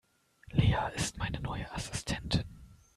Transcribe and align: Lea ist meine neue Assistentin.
Lea 0.51 0.91
ist 0.95 1.19
meine 1.19 1.39
neue 1.41 1.71
Assistentin. 1.73 2.43